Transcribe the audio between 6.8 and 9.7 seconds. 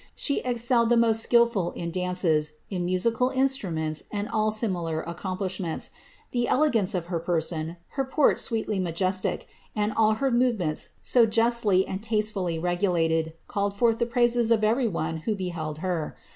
of her person, her port sweetly majestic,